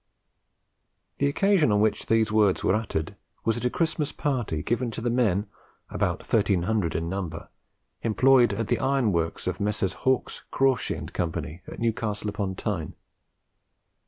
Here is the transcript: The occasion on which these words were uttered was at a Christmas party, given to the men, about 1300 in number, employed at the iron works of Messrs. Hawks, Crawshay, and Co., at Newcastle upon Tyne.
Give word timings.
The 1.19 1.27
occasion 1.27 1.71
on 1.71 1.79
which 1.79 2.07
these 2.07 2.31
words 2.31 2.63
were 2.63 2.73
uttered 2.73 3.15
was 3.45 3.55
at 3.57 3.65
a 3.65 3.69
Christmas 3.69 4.11
party, 4.11 4.63
given 4.63 4.89
to 4.89 4.99
the 4.99 5.11
men, 5.11 5.45
about 5.91 6.21
1300 6.21 6.95
in 6.95 7.07
number, 7.07 7.49
employed 8.01 8.51
at 8.55 8.67
the 8.67 8.79
iron 8.79 9.11
works 9.11 9.45
of 9.45 9.59
Messrs. 9.59 9.93
Hawks, 9.93 10.41
Crawshay, 10.49 10.97
and 10.97 11.13
Co., 11.13 11.31
at 11.67 11.77
Newcastle 11.77 12.29
upon 12.29 12.55
Tyne. 12.55 12.95